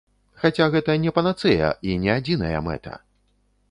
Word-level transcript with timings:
Хаця 0.43 0.65
гэта 0.75 0.95
не 1.03 1.13
панацэя 1.19 1.71
і 1.91 2.01
не 2.07 2.11
адзіная 2.19 2.57
мэта. 2.71 3.01